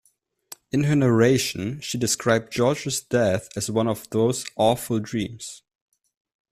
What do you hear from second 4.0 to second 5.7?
those awful dreams.